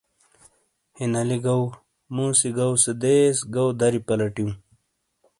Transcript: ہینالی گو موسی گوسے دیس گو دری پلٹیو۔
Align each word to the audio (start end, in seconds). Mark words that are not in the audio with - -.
ہینالی 0.97 1.37
گو 1.45 1.57
موسی 2.15 2.49
گوسے 2.57 2.93
دیس 3.01 3.37
گو 3.53 3.65
دری 3.79 3.99
پلٹیو۔ 4.07 4.47